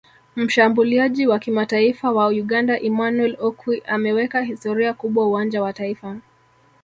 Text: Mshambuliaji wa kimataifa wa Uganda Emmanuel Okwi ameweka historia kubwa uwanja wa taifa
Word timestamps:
Mshambuliaji 0.35 1.27
wa 1.27 1.39
kimataifa 1.39 2.11
wa 2.11 2.27
Uganda 2.29 2.79
Emmanuel 2.79 3.37
Okwi 3.39 3.83
ameweka 3.85 4.41
historia 4.41 4.93
kubwa 4.93 5.27
uwanja 5.27 5.61
wa 5.61 5.73
taifa 5.73 6.17